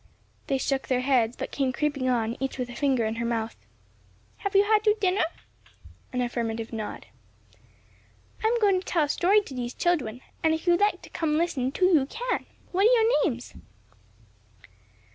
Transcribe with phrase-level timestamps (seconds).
[0.47, 3.55] They shook their heads but came creeping on, each with a finger in her mouth.
[4.37, 5.21] "Have you had your dinner?"
[6.11, 7.05] An affirmative nod.
[8.43, 11.29] "I'm going to tell a story to these children, and if you like to come
[11.29, 12.47] and listen too, you can.
[12.71, 13.53] What are your names?"